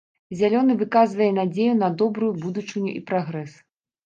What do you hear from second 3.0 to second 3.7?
прагрэс.